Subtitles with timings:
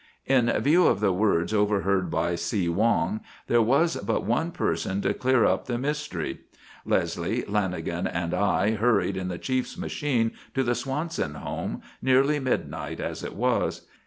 [0.25, 5.13] In view of the words overheard by See Wong, there was but one person to
[5.13, 6.39] clear up the mystery.
[6.87, 12.99] Leslie, Lanagan and I hurried in the chief's machine to the Swanson home, nearly midnight
[12.99, 13.85] as it was.